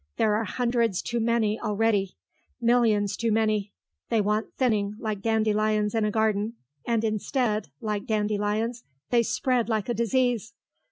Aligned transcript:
There 0.17 0.33
are 0.33 0.45
hundreds 0.45 0.99
too 1.03 1.19
many 1.19 1.59
already; 1.59 2.17
millions 2.59 3.15
too 3.15 3.31
many. 3.31 3.71
They 4.09 4.19
want 4.19 4.51
thinning, 4.57 4.95
like 4.97 5.21
dandelions 5.21 5.93
in 5.93 6.05
a 6.05 6.09
garden, 6.09 6.53
and 6.87 7.03
instead, 7.03 7.67
like 7.81 8.07
dandelions, 8.07 8.83
they 9.11 9.21
spread 9.21 9.69
like 9.69 9.89
a 9.89 9.93
disease. 9.93 10.53